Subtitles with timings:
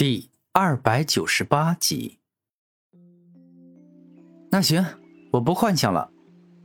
[0.00, 2.20] 第二百九十八集。
[4.50, 4.82] 那行，
[5.30, 6.10] 我不幻想了。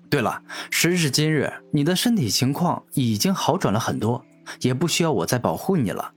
[0.09, 4.23] 对了，时至今日，你的身体情况已经好转了很多，
[4.61, 6.13] 也不需要我再保护你了，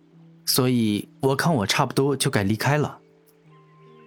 [0.47, 2.97] 所以我看我差不多就该离开了。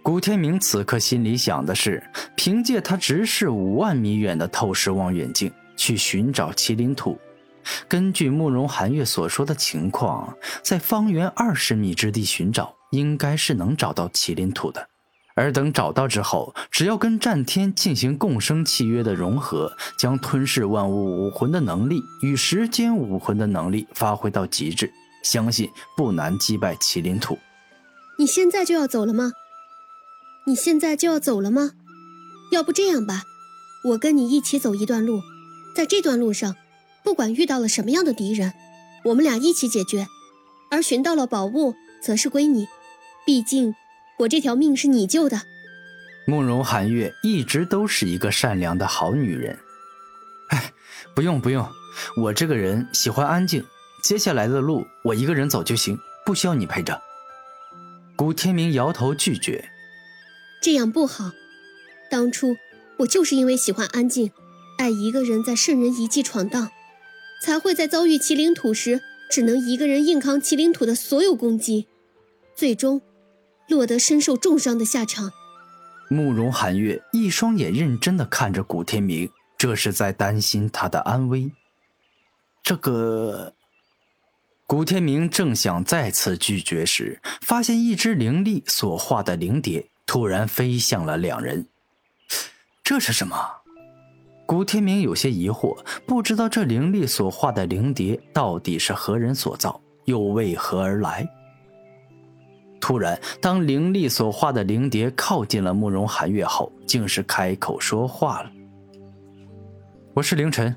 [0.01, 2.01] 古天明此刻心里想的是，
[2.37, 7.19] 凭借他直视五万米远的透视望远镜去寻找麒麟土。
[7.89, 10.33] 根据慕容寒月所说的情况，
[10.63, 12.73] 在方圆二十米之地寻找。
[12.91, 14.87] 应该是能找到麒麟土的，
[15.35, 24.91] 而等找到之后，只要跟战天进行共生契约的融合，将吞噬万物武魂的能力与时间武魂的能力发挥到极致，
[25.23, 27.37] 相信不难击败麒麟土。
[28.19, 29.31] 你现在就要走了吗？
[30.45, 31.71] 你现在就要走了吗？
[32.51, 33.23] 要不这样吧，
[33.85, 35.21] 我跟你一起走一段路，
[35.73, 36.55] 在这段路上，
[37.03, 38.51] 不管遇到了什么样的敌人，
[39.05, 40.07] 我们俩一起解决，
[40.69, 42.67] 而寻到了宝物，则是归你。
[43.25, 43.75] 毕竟，
[44.19, 45.41] 我这条命是你救的。
[46.25, 49.57] 慕容寒月一直都是一个善良的好女人。
[50.49, 50.71] 哎，
[51.15, 51.67] 不用不用，
[52.17, 53.63] 我这个人喜欢安静，
[54.03, 57.01] 接下来的路我一个人走就行，不需要你陪着。
[58.15, 59.69] 古天明摇头拒绝。
[60.61, 61.31] 这样不好。
[62.09, 62.55] 当初
[62.97, 64.31] 我就是因为喜欢安静，
[64.77, 66.69] 爱一个人在圣人遗迹闯荡，
[67.41, 71.87] 才会在遭遇麒麟土时，只能一个人硬扛麒麟土的所有攻击，
[72.55, 73.01] 最终。
[73.71, 75.31] 落得身受重伤的下场。
[76.09, 81.49] 慕容寒月一双眼认真的看着古天明，这是在担心他的安危。
[82.61, 83.53] 这个，
[84.67, 91.65] 古天明正想再次拒绝时，发现一只灵力所化的灵蝶突然飞向了两人。
[92.83, 93.35] 这是什么？
[94.45, 101.25] 古天明有些疑惑，不知道这灵力所化的灵蝶到底是何人所造，又为何而来。
[102.81, 108.51] 突然，当灵力所化的灵蝶靠近了慕容寒月后，竟是开口说话了
[110.15, 110.75] ：“我是凌晨，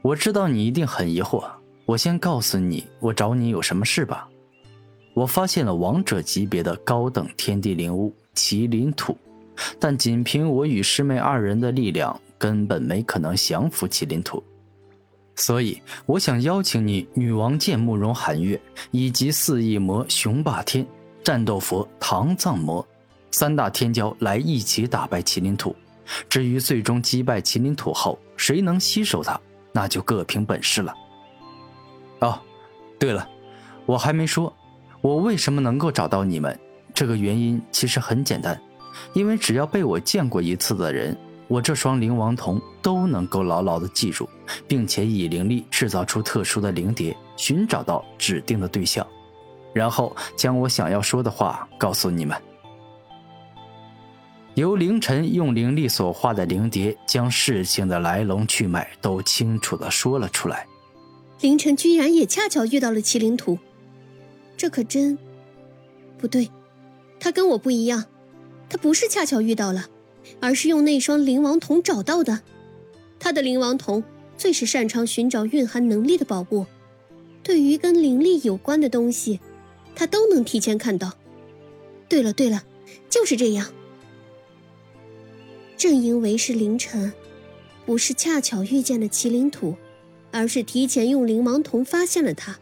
[0.00, 1.44] 我知道你一定很疑惑，
[1.84, 4.28] 我先告诉你，我找你有什么事吧。
[5.12, 9.18] 我发现了王者级别的高等天地灵物麒麟土，
[9.80, 14.42] 但仅凭我与师妹二人的力量，根本没可能降服麒麟土，
[15.34, 18.58] 所以我想邀请你女王剑慕容寒月
[18.92, 20.86] 以及四翼魔雄霸天。”
[21.22, 22.86] 战斗佛唐藏魔，
[23.30, 25.74] 三大天骄来一起打败麒麟土。
[26.28, 29.40] 至于最终击败麒麟土后，谁能吸收它，
[29.72, 30.94] 那就各凭本事了。
[32.20, 32.40] 哦，
[32.98, 33.28] 对了，
[33.86, 34.52] 我还没说，
[35.00, 36.58] 我为什么能够找到你们？
[36.92, 38.60] 这个原因其实很简单，
[39.12, 41.16] 因为只要被我见过一次的人，
[41.46, 44.28] 我这双灵王瞳都能够牢牢的记住，
[44.66, 49.06] 并且以灵力制造出特殊的灵蝶，寻找到指定的对象。
[49.72, 52.36] 然后将我想要说的话告诉你们。
[54.54, 60.66] 由凌晨用灵力所化的灵蝶，将事情的来龙去脉都清楚的说了出来。
[61.40, 63.58] 凌晨居然也恰巧遇到了麒麟图，
[64.56, 65.16] 这可真
[66.18, 66.50] 不对。
[67.18, 68.04] 他跟我不一样，
[68.68, 69.86] 他不是恰巧遇到了，
[70.40, 72.40] 而是用那双灵王瞳找到的。
[73.18, 74.02] 他的灵王瞳
[74.36, 76.66] 最是擅长寻找蕴含能力的宝物，
[77.42, 79.38] 对于跟灵力有关的东西。
[80.00, 81.12] 他都能提前看到。
[82.08, 82.64] 对了对了，
[83.10, 83.70] 就是这样。
[85.76, 87.12] 正因为是凌晨，
[87.84, 89.76] 不是恰巧遇见了麒麟土，
[90.30, 92.58] 而是提前用灵芒瞳发现了他，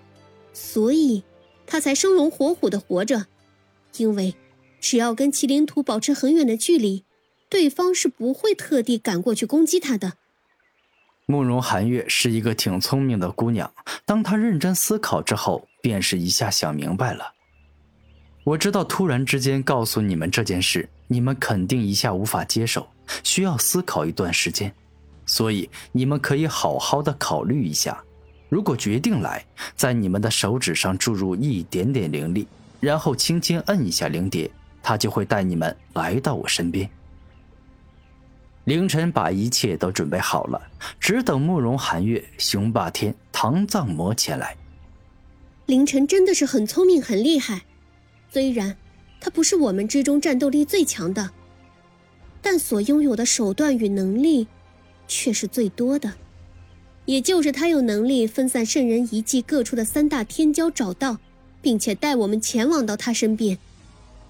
[0.52, 1.22] 所以
[1.64, 3.26] 他才生龙活虎的活着。
[3.98, 4.34] 因为
[4.80, 7.04] 只要跟麒麟土保持很远的距离，
[7.48, 10.14] 对方是不会特地赶过去攻击他的。
[11.26, 13.72] 慕容寒月是一个挺聪明的姑娘，
[14.04, 15.67] 当她认真思考之后。
[15.80, 17.34] 便是一下想明白了。
[18.44, 22.88] 我知道突然之间告诉你们这件事，你们肯定一下无法接受，
[23.22, 24.72] 需要思考一段时间，
[25.26, 28.02] 所以你们可以好好的考虑一下。
[28.48, 29.44] 如果决定来，
[29.76, 32.48] 在你们的手指上注入一点点灵力，
[32.80, 34.50] 然后轻轻摁一下灵蝶，
[34.82, 36.88] 它就会带你们来到我身边。
[38.64, 40.60] 凌晨把一切都准备好了，
[40.98, 44.56] 只等慕容寒月、雄霸天、唐藏魔前来。
[45.68, 47.60] 凌晨真的是很聪明、很厉害，
[48.30, 48.74] 虽然
[49.20, 51.28] 他不是我们之中战斗力最强的，
[52.40, 54.46] 但所拥有的手段与能力
[55.06, 56.10] 却是最多的。
[57.04, 61.18] 也就是他有能力分散圣人遗迹各处的三大天骄，找到，
[61.60, 63.58] 并且带我们前往到他身边。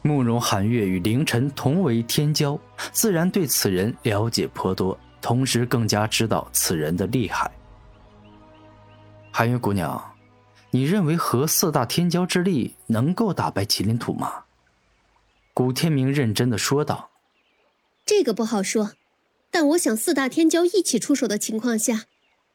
[0.03, 2.59] 慕容寒月与凌晨同为天骄，
[2.91, 7.49] 自然对此人了解颇多，同时更加知道此人的厉害。
[9.31, 10.05] 寒月姑娘。
[10.71, 14.45] 你认为合四大天骄之力能够打败麒麟土吗？
[15.55, 17.11] 古天明认真的说道
[18.05, 18.93] ：“这个不好说，
[19.51, 22.05] 但我想四大天骄一起出手的情况下，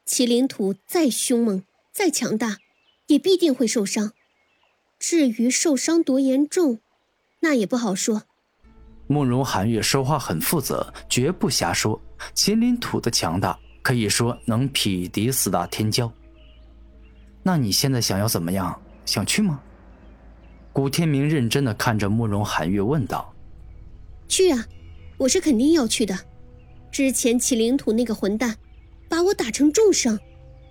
[0.07, 2.59] 麒麟土再凶猛、再强大，
[3.07, 4.13] 也必定会受伤。
[4.99, 6.79] 至于受伤多严重，
[7.39, 8.23] 那也不好说。”
[9.07, 11.99] 慕容寒月说话很负责，绝不瞎说。
[12.35, 16.09] 麒麟土的强大，可以说能匹敌四大天骄。
[17.43, 18.81] 那你现在想要怎么样？
[19.05, 19.59] 想去吗？
[20.71, 23.31] 古天明认真的看着慕容寒月问道
[24.27, 24.65] ：“去啊，
[25.17, 26.17] 我是肯定要去的。
[26.89, 28.55] 之前麒麟土那个混蛋，
[29.09, 30.17] 把我打成重伤，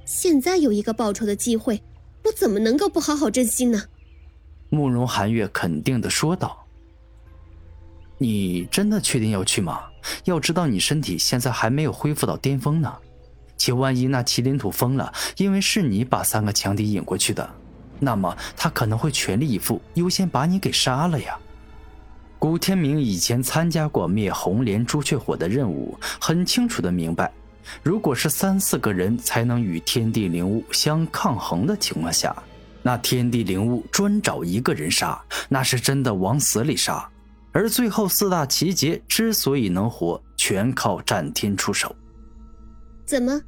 [0.05, 1.81] 现在有一个报仇的机会，
[2.25, 3.83] 我怎么能够不好好珍惜呢？”
[4.71, 6.67] 慕容寒月肯定的说道
[8.17, 9.83] ：“你真的确定要去吗？
[10.25, 12.93] 要知道你身体现在还没有恢复到巅峰呢，
[13.62, 17.49] 且万一那麒麟土疯了，因为是你把三个强敌引过去的。”
[18.00, 21.38] 那么他可能会全力以赴，优先把你给杀了呀。
[22.41, 27.32] 古天明以前参加过灭红莲朱雀火的任务，很清楚的明白，
[27.81, 32.35] 如果是三四个人才能与天地灵物相抗衡的情况下，
[32.82, 37.08] 那天地灵物专找一个人杀，那是真的往死里杀。
[37.53, 41.94] 而最后四大奇杰之所以能活，全靠战天出手。
[43.06, 43.41] 怎么，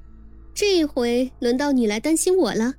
[0.55, 2.75] 这回轮到你来担心我了？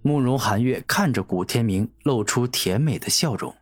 [0.00, 3.56] 慕容寒月看着古天明，露出甜美的笑容。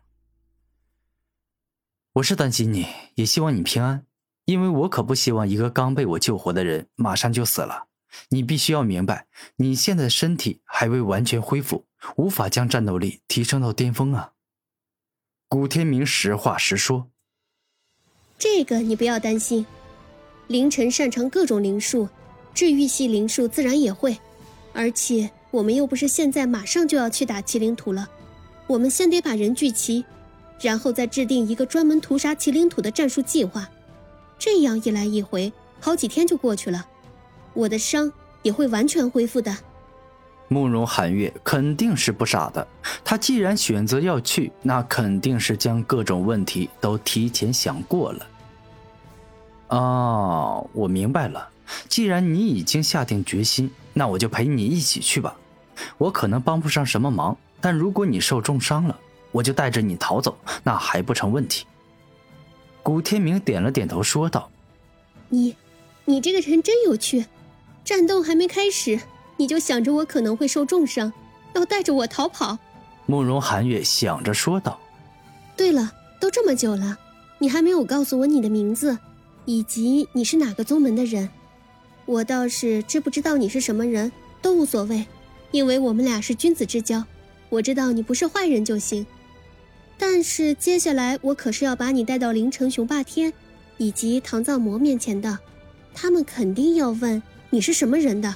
[2.13, 4.05] 我是担心你，也希望你平安，
[4.45, 7.87] 因为我可不希望一个刚被我救活的人马上就死了。
[8.29, 9.25] 你必须要明白，
[9.55, 11.87] 你现在的身体还未完全恢复，
[12.17, 14.33] 无法将战斗力提升到巅峰啊。
[15.47, 17.09] 古天明实话实说
[18.37, 19.65] ：“这个你不要担心，
[20.47, 22.09] 凌晨擅长各种灵术，
[22.53, 24.17] 治愈系灵术自然也会，
[24.73, 28.07] 而且。”我们又不是现在马上就要去打麒麟土了，
[28.67, 30.05] 我们先得把人聚齐，
[30.61, 33.69] 然后再制定一个专门屠杀麒麟土的战术计划。
[34.39, 35.51] 这样一来一回，
[35.81, 36.87] 好几天就过去了，
[37.53, 38.09] 我的伤
[38.43, 39.53] 也会完全恢复的。
[40.47, 42.65] 慕容寒月肯定是不傻的，
[43.03, 48.27] 他既然选择要去，那肯定是将各种问题都提前想过了。
[49.67, 51.49] 哦，我明白了，
[51.87, 55.35] 既然你已经下定决心，那我就陪你一起去吧。
[55.97, 58.99] 我可能帮不上什么忙，但如果你受重伤了，
[59.31, 61.65] 我就带着你逃走，那还不成问题。
[62.83, 64.49] 古天明点了点头，说道
[65.29, 65.55] ：“你，
[66.05, 67.25] 你这个人真有趣，
[67.85, 68.99] 战斗还没开始，
[69.37, 71.11] 你就想着我可能会受重伤，
[71.53, 72.57] 要带着我逃跑。”
[73.05, 74.79] 慕容寒月想着说道
[75.57, 76.97] ：“对了，都这么久了，
[77.39, 78.97] 你还没有告诉我你的名字，
[79.45, 81.29] 以及你是哪个宗门的人。
[82.11, 84.11] 我倒是知不知道你是什么人
[84.41, 85.05] 都无所谓。”
[85.51, 87.03] 因为我们俩是君子之交，
[87.49, 89.05] 我知道你不是坏人就行。
[89.97, 93.33] 但是接下来我可是要把你带到凌城雄霸天，
[93.77, 95.39] 以及唐藏魔面前的，
[95.93, 98.33] 他们肯定要问你是什么人的。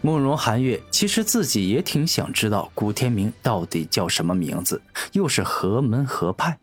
[0.00, 4.80] 慕容寒月其实自己也挺想知道古天明到底叫什么名字，
[5.12, 6.58] 又是何门何派。